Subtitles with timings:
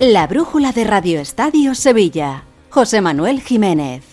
[0.00, 2.44] La brújula de Radio Estadio Sevilla.
[2.70, 4.04] José Manuel Jiménez.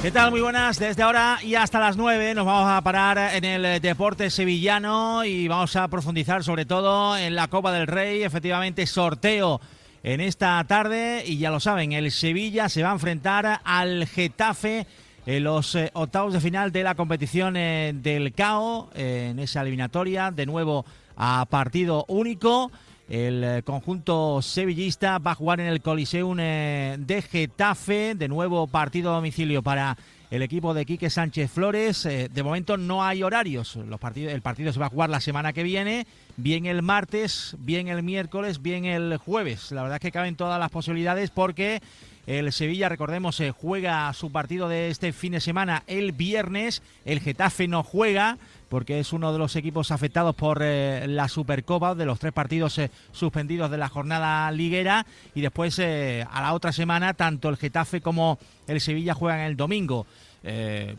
[0.00, 0.30] ¿Qué tal?
[0.30, 0.78] Muy buenas.
[0.78, 5.48] Desde ahora y hasta las 9 nos vamos a parar en el deporte sevillano y
[5.48, 8.22] vamos a profundizar sobre todo en la Copa del Rey.
[8.22, 9.60] Efectivamente, sorteo
[10.04, 14.86] en esta tarde y ya lo saben, el Sevilla se va a enfrentar al Getafe
[15.26, 19.62] en los eh, octavos de final de la competición eh, del CAO, eh, en esa
[19.62, 20.86] eliminatoria, de nuevo
[21.16, 22.70] a partido único.
[23.08, 29.16] El conjunto sevillista va a jugar en el Coliseum de Getafe, de nuevo partido a
[29.16, 29.96] domicilio para
[30.30, 32.02] el equipo de Quique Sánchez Flores.
[32.02, 33.76] de momento no hay horarios.
[33.76, 36.06] Los partidos, el partido se va a jugar la semana que viene,
[36.36, 39.70] bien el martes, bien el miércoles, bien el jueves.
[39.70, 41.80] La verdad es que caben todas las posibilidades porque
[42.26, 46.82] el Sevilla, recordemos, eh, juega su partido de este fin de semana el viernes.
[47.04, 48.36] El Getafe no juega
[48.68, 52.78] porque es uno de los equipos afectados por eh, la Supercopa, de los tres partidos
[52.78, 55.06] eh, suspendidos de la jornada liguera.
[55.36, 60.06] Y después, a la otra semana, tanto el Getafe como el Sevilla juegan el domingo.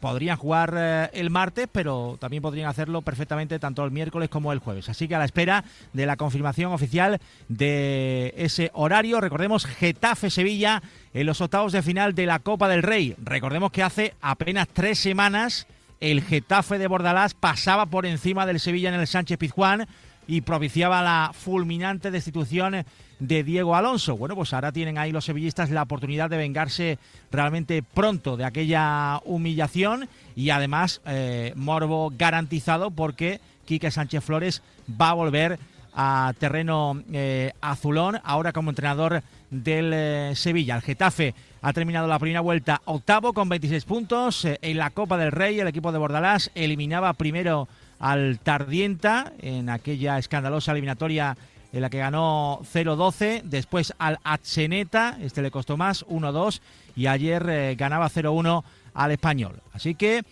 [0.00, 4.88] Podrían jugar el martes, pero también podrían hacerlo perfectamente tanto el miércoles como el jueves.
[4.88, 10.82] Así que a la espera de la confirmación oficial de ese horario, recordemos Getafe-Sevilla
[11.14, 13.14] en los octavos de final de la Copa del Rey.
[13.22, 15.66] Recordemos que hace apenas tres semanas
[16.00, 19.86] el Getafe de Bordalás pasaba por encima del Sevilla en el Sánchez Pizjuán
[20.26, 22.84] y propiciaba la fulminante destitución
[23.18, 24.16] de Diego Alonso.
[24.16, 26.98] Bueno, pues ahora tienen ahí los sevillistas la oportunidad de vengarse
[27.32, 35.10] realmente pronto de aquella humillación y además eh, morbo garantizado porque Quique Sánchez Flores va
[35.10, 35.58] a volver
[35.94, 40.76] a terreno eh, azulón, ahora como entrenador del eh, Sevilla.
[40.76, 44.44] El Getafe ha terminado la primera vuelta octavo con 26 puntos.
[44.44, 50.18] en la Copa del Rey, el equipo de Bordalás eliminaba primero al Tardienta en aquella
[50.18, 51.36] escandalosa eliminatoria
[51.72, 56.60] en la que ganó 0-12, después al Atseneta, este le costó más, 1-2,
[56.96, 58.64] y ayer eh, ganaba 0-1
[58.94, 59.60] al Español.
[59.72, 60.24] Así que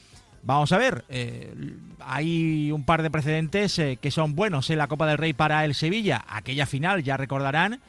[0.47, 1.53] vamos a ver, eh,
[2.01, 5.65] hay un par de precedentes eh, que son buenos en la Copa del Rey para
[5.65, 6.25] el Sevilla.
[6.29, 7.81] Aquella final, ya recordarán,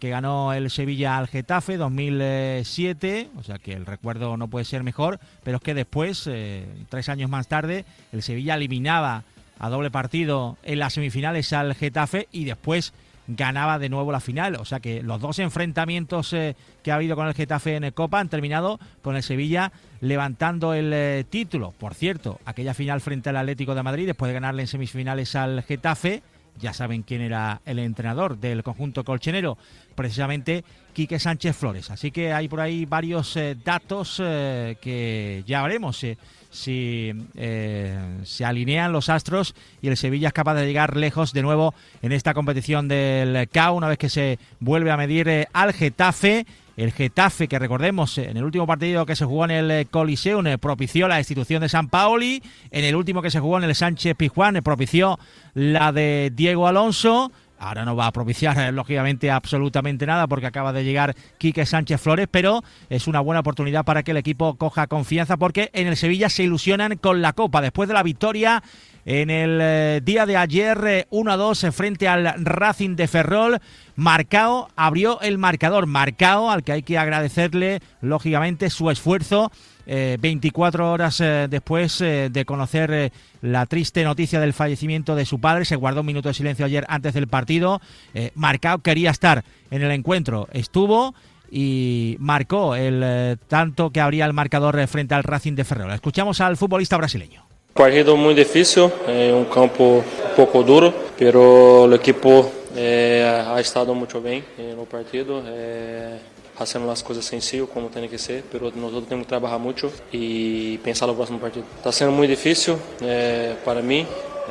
[0.00, 4.82] que ganó el Sevilla al Getafe 2007, o sea que el recuerdo no puede ser
[4.82, 6.26] mejor, pero es que después,
[6.88, 9.24] tres años más tarde, el Sevilla eliminaba
[9.58, 12.94] a doble partido en las semifinales al Getafe y después
[13.26, 14.56] ganaba de nuevo la final.
[14.56, 18.20] O sea que los dos enfrentamientos eh, que ha habido con el Getafe en Copa
[18.20, 21.72] han terminado con el Sevilla levantando el eh, título.
[21.72, 25.62] Por cierto, aquella final frente al Atlético de Madrid, después de ganarle en semifinales al
[25.62, 26.22] Getafe,
[26.60, 29.58] ya saben quién era el entrenador del conjunto colchenero,
[29.94, 31.90] precisamente Quique Sánchez Flores.
[31.90, 36.02] Así que hay por ahí varios eh, datos que ya veremos
[36.54, 41.42] si eh, se alinean los astros y el Sevilla es capaz de llegar lejos de
[41.42, 45.72] nuevo en esta competición del CAO una vez que se vuelve a medir eh, al
[45.72, 46.46] Getafe.
[46.76, 50.44] El Getafe, que recordemos, en el último partido que se jugó en el eh, Coliseum,
[50.60, 52.42] propició la institución de San Paoli.
[52.70, 55.18] En el último que se jugó en el Sánchez Pizjuán, propició
[55.54, 57.30] la de Diego Alonso.
[57.64, 61.98] Ahora no va a propiciar, eh, lógicamente, absolutamente nada porque acaba de llegar Quique Sánchez
[61.98, 65.96] Flores, pero es una buena oportunidad para que el equipo coja confianza porque en el
[65.96, 67.62] Sevilla se ilusionan con la Copa.
[67.62, 68.62] Después de la victoria
[69.06, 73.58] en el eh, día de ayer 1-2 eh, frente al Racing de Ferrol.
[73.96, 75.86] Marcao abrió el marcador.
[75.86, 79.50] Marcao, al que hay que agradecerle, lógicamente, su esfuerzo
[79.86, 83.12] 24 eh, horas eh, después eh, de conocer
[83.42, 86.84] la triste noticia del fallecimiento de su padre, se guardó un minuto de silencio ayer
[86.88, 87.80] antes del partido.
[88.34, 91.14] Marcao quería estar en el encuentro, estuvo
[91.50, 95.92] y marcó el tanto que abría el marcador frente al Racing de Ferrol.
[95.92, 97.44] Escuchamos al futbolista brasileño.
[97.74, 104.44] Partido muy difícil, un campo un poco duro, pero el equipo ha estado muy bien
[104.56, 105.42] en el partido.
[106.56, 110.78] fazendo as coisas sencillo como tem que ser, pero nós temos que trabalhar muito e
[110.82, 111.66] pensar no próximo partido.
[111.76, 114.06] Está sendo muito difícil né, para mim,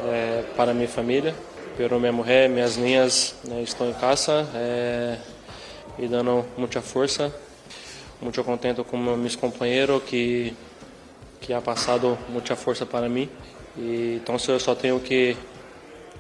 [0.06, 1.34] né, para minha família,
[1.78, 5.18] pero minha mulher, minhas linhas eh, né, estão em casa é,
[5.98, 7.33] e dando muita força.
[8.22, 10.54] Muito contento com meus companheiros que
[11.42, 13.30] que ha passado muita força para mim.
[13.78, 15.36] E então eu só tenho que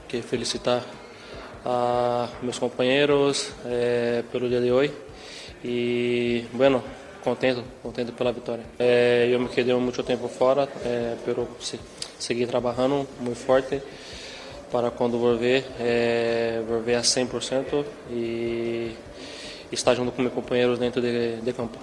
[0.07, 0.83] que felicitar
[1.65, 4.93] a meus companheiros é, pelo dia de hoje
[5.63, 6.83] e, bueno,
[7.23, 8.63] contento, contento pela vitória.
[8.77, 11.47] É, eu me quedei muito tempo fora, é, pero
[12.19, 13.81] segui trabalhando muito forte
[14.71, 18.91] para quando volver, é, volver a 100% e
[19.71, 21.77] estar junto com meus companheiros dentro de, de campo.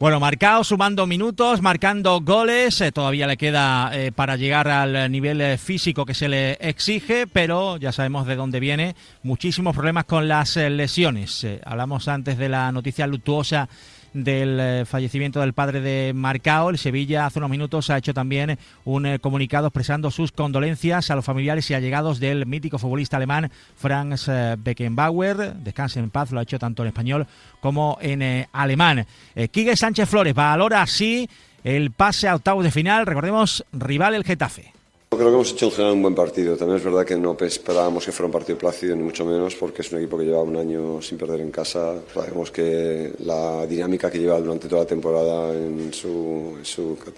[0.00, 5.40] Bueno, marcado, sumando minutos, marcando goles, eh, todavía le queda eh, para llegar al nivel
[5.40, 10.26] eh, físico que se le exige, pero ya sabemos de dónde viene, muchísimos problemas con
[10.26, 11.46] las lesiones.
[11.64, 13.68] hablamos antes de la noticia luctuosa
[14.14, 16.70] del eh, fallecimiento del padre de Marcao.
[16.70, 21.16] El Sevilla hace unos minutos ha hecho también un eh, comunicado expresando sus condolencias a
[21.16, 25.54] los familiares y allegados del mítico futbolista alemán Franz eh, Beckenbauer.
[25.56, 27.26] Descanse en paz, lo ha hecho tanto en español
[27.60, 29.06] como en alemán.
[29.34, 31.28] Quique Sánchez Flores valora así
[31.64, 33.06] el pase a octavos de final.
[33.06, 34.73] Recordemos, rival el Getafe.
[35.16, 36.56] Creo que hemos hecho en general un buen partido.
[36.56, 39.82] También es verdad que no esperábamos que fuera un partido plácido, ni mucho menos, porque
[39.82, 41.94] es un equipo que lleva un año sin perder en casa.
[42.12, 46.58] Sabemos que la dinámica que lleva durante toda la temporada en, su,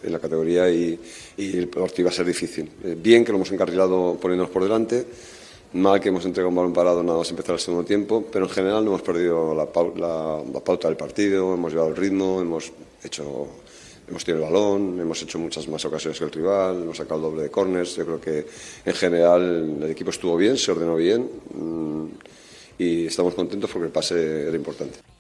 [0.03, 0.99] en, la categoría y,
[1.39, 2.71] el partido va a ser difícil.
[2.85, 5.07] Eh, bien que lo hemos encarrilado poniéndonos por delante,
[5.73, 8.51] mal que hemos entregado un balón parado nada más empezar el segundo tiempo, pero en
[8.51, 9.65] general no hemos perdido la,
[10.53, 12.73] la pauta del partido, hemos llevado el ritmo, hemos
[13.03, 13.47] hecho
[14.09, 17.23] hemos tenido el balón, hemos hecho muchas más ocasiones que el rival, hemos sacado el
[17.23, 17.97] doble de corners.
[17.97, 18.47] Yo creo que
[18.85, 22.07] en general el equipo estuvo bien, se ordenó bien mm,
[22.79, 25.16] y estamos contentos porque el pase era importante.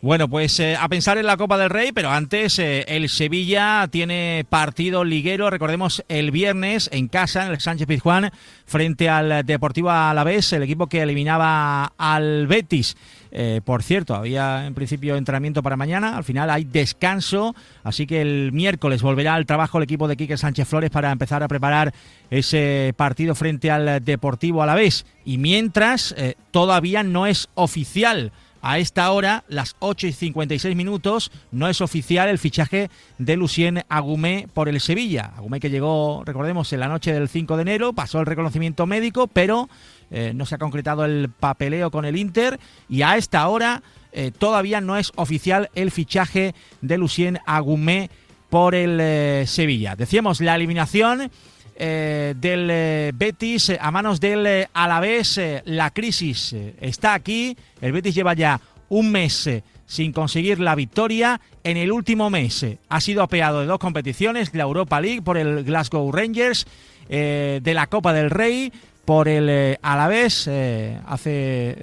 [0.00, 3.88] Bueno, pues eh, a pensar en la Copa del Rey, pero antes eh, el Sevilla
[3.90, 8.30] tiene partido liguero, recordemos el viernes en casa, en el Sánchez Pizjuán,
[8.64, 12.96] frente al Deportivo Alavés, el equipo que eliminaba al Betis.
[13.32, 18.20] Eh, por cierto, había en principio entrenamiento para mañana, al final hay descanso, así que
[18.20, 21.92] el miércoles volverá al trabajo el equipo de Quique Sánchez Flores para empezar a preparar
[22.30, 25.06] ese partido frente al Deportivo Alavés.
[25.24, 26.14] Y mientras,
[26.52, 28.30] todavía no es oficial
[28.62, 33.84] a esta hora, las 8 y 56 minutos, no es oficial el fichaje de Lucien
[33.88, 35.32] Agumé por el Sevilla.
[35.36, 39.26] Agumé que llegó, recordemos, en la noche del 5 de enero, pasó el reconocimiento médico,
[39.26, 39.68] pero
[40.10, 42.58] eh, no se ha concretado el papeleo con el Inter
[42.88, 43.82] y a esta hora
[44.12, 48.10] eh, todavía no es oficial el fichaje de Lucien Agumé
[48.48, 49.96] por el eh, Sevilla.
[49.96, 51.30] Decíamos la eliminación
[51.80, 55.40] eh, del eh, Betis eh, a manos del Alavés.
[55.64, 57.56] la crisis está aquí.
[57.80, 59.48] El Betis lleva ya un mes
[59.86, 61.40] sin conseguir la victoria.
[61.62, 65.62] En el último mes ha sido apeado de dos competiciones, la Europa League por el
[65.62, 66.66] Glasgow Rangers,
[67.08, 68.72] de la Copa del Rey
[69.04, 71.76] por el Alavés hace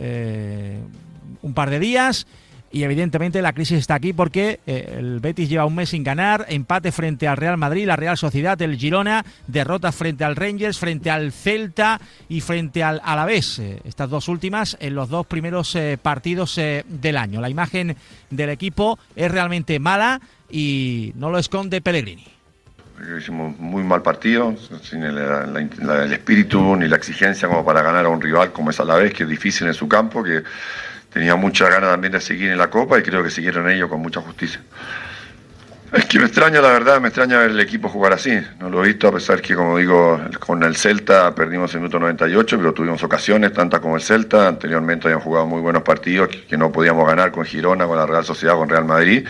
[1.42, 2.28] un par de días
[2.76, 6.46] y evidentemente la crisis está aquí porque eh, el Betis lleva un mes sin ganar,
[6.50, 11.10] empate frente al Real Madrid, la Real Sociedad, el Girona, derrota frente al Rangers, frente
[11.10, 13.60] al Celta y frente al Alavés.
[13.60, 17.40] Eh, estas dos últimas en los dos primeros eh, partidos del año.
[17.40, 17.96] La imagen
[18.30, 20.20] del equipo es realmente mala
[20.50, 22.28] y no lo esconde Pellegrini.
[23.18, 28.10] Hicimos muy mal partido, sin el, el, espíritu ni la exigencia como para ganar a
[28.10, 30.44] un rival como es Alavés, que es difícil en su campo, que
[31.16, 34.02] tenía mucha ganas también de seguir en la Copa y creo que siguieron ellos con
[34.02, 34.60] mucha justicia.
[35.94, 38.38] Es que me extraña, la verdad, me extraña ver el equipo jugar así.
[38.60, 42.00] No lo he visto, a pesar que, como digo, con el Celta perdimos el minuto
[42.00, 44.50] 98, pero tuvimos ocasiones, tantas como el Celta.
[44.50, 48.26] Anteriormente habían jugado muy buenos partidos que no podíamos ganar con Girona, con la Real
[48.26, 49.26] Sociedad, con Real Madrid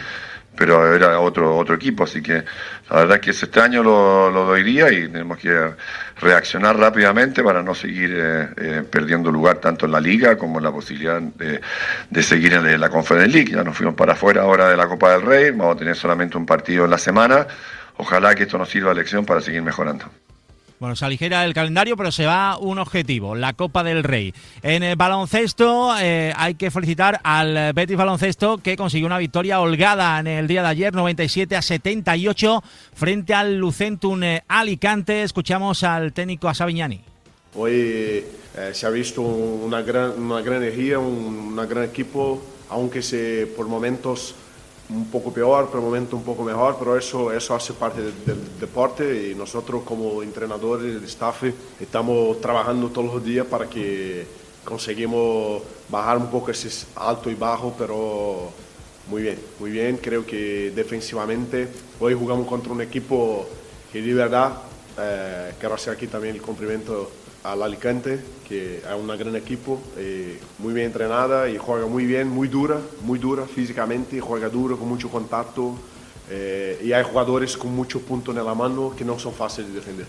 [0.56, 2.44] pero era otro otro equipo, así que
[2.90, 5.72] la verdad que ese año lo, lo doiría y tenemos que
[6.20, 10.64] reaccionar rápidamente para no seguir eh, eh, perdiendo lugar tanto en la liga como en
[10.64, 11.62] la posibilidad de,
[12.10, 13.46] de seguir en la Conference.
[13.46, 16.38] Ya nos fuimos para afuera ahora de la Copa del Rey, vamos a tener solamente
[16.38, 17.48] un partido en la semana.
[17.98, 20.06] Ojalá que esto nos sirva de lección para seguir mejorando.
[20.80, 24.34] Bueno, se aligera el calendario, pero se va un objetivo, la Copa del Rey.
[24.62, 30.20] En el baloncesto eh, hay que felicitar al Betis Baloncesto que consiguió una victoria holgada
[30.20, 32.62] en el día de ayer, 97 a 78,
[32.94, 35.24] frente al Lucentum eh, Alicante.
[35.24, 37.00] Escuchamos al técnico Asaviñani.
[37.56, 43.68] Hoy eh, se ha visto una gran, una energía, un gran equipo, aunque se, por
[43.68, 44.36] momentos
[44.90, 48.60] un poco peor, por el momento un poco mejor, pero eso, eso hace parte del,
[48.60, 51.44] deporte y nosotros como entrenadores, el staff,
[51.80, 54.26] estamos trabajando todos los días para que
[54.64, 58.52] conseguimos bajar un poco ese alto y bajo, pero
[59.10, 59.98] muy bien, muy bien.
[59.98, 61.68] Creo que defensivamente
[62.00, 63.48] hoy jugamos contra un equipo
[63.92, 64.54] que de verdad,
[65.00, 67.12] eh, quiero hacer aquí también el cumplimiento
[67.46, 72.28] al Alicante, que es un gran equipo, eh, muy bien entrenada y juega muy bien,
[72.28, 75.76] muy dura, muy dura físicamente, juega duro, con mucho contacto
[76.30, 79.76] eh, y hay jugadores con muchos puntos en la mano que no son fáciles de
[79.76, 80.08] defender.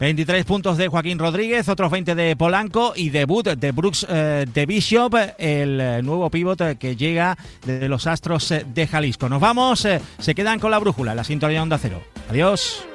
[0.00, 4.66] 23 puntos de Joaquín Rodríguez, otros 20 de Polanco y debut de Brooks eh, de
[4.66, 9.28] Bishop, el nuevo pívot que llega de los Astros de Jalisco.
[9.28, 9.86] Nos vamos,
[10.18, 12.02] se quedan con la brújula, la sintonía Onda Cero.
[12.30, 12.89] Adiós.